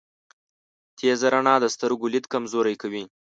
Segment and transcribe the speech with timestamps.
[0.97, 3.03] تیزه رڼا د سترګو لید کمزوری کوی.